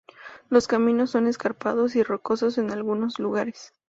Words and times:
Los 0.49 0.65
caminos 0.67 1.11
son 1.11 1.27
escarpados 1.27 1.95
y 1.95 2.01
rocosos 2.01 2.57
en 2.57 2.71
algunos 2.71 3.19
lugares. 3.19 3.75